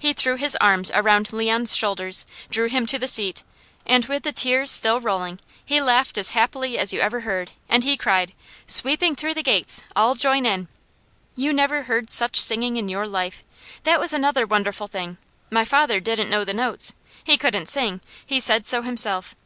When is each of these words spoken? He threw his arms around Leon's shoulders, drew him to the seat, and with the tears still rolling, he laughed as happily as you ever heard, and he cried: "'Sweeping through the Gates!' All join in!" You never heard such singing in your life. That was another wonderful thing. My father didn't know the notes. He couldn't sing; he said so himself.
He 0.00 0.12
threw 0.14 0.34
his 0.34 0.56
arms 0.60 0.90
around 0.92 1.32
Leon's 1.32 1.76
shoulders, 1.76 2.26
drew 2.50 2.66
him 2.68 2.86
to 2.86 2.98
the 2.98 3.06
seat, 3.06 3.44
and 3.86 4.04
with 4.06 4.24
the 4.24 4.32
tears 4.32 4.68
still 4.68 4.98
rolling, 5.00 5.38
he 5.64 5.80
laughed 5.80 6.18
as 6.18 6.30
happily 6.30 6.76
as 6.76 6.92
you 6.92 6.98
ever 6.98 7.20
heard, 7.20 7.52
and 7.68 7.84
he 7.84 7.96
cried: 7.96 8.32
"'Sweeping 8.66 9.14
through 9.14 9.34
the 9.34 9.44
Gates!' 9.44 9.84
All 9.94 10.16
join 10.16 10.44
in!" 10.44 10.66
You 11.36 11.52
never 11.52 11.84
heard 11.84 12.10
such 12.10 12.40
singing 12.40 12.78
in 12.78 12.88
your 12.88 13.06
life. 13.06 13.44
That 13.84 14.00
was 14.00 14.12
another 14.12 14.44
wonderful 14.44 14.88
thing. 14.88 15.18
My 15.52 15.64
father 15.64 16.00
didn't 16.00 16.30
know 16.30 16.42
the 16.44 16.52
notes. 16.52 16.94
He 17.22 17.36
couldn't 17.38 17.66
sing; 17.68 18.00
he 18.26 18.40
said 18.40 18.66
so 18.66 18.82
himself. 18.82 19.36